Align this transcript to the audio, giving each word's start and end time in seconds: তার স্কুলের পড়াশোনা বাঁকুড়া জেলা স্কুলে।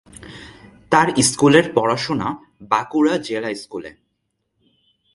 তার 0.91 1.07
স্কুলের 1.23 1.65
পড়াশোনা 1.75 2.27
বাঁকুড়া 2.61 3.15
জেলা 3.17 3.49
স্কুলে। 3.55 3.91